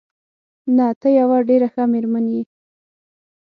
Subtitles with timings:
[0.75, 2.41] نه، ته یوه ډېره ښه مېرمن یې.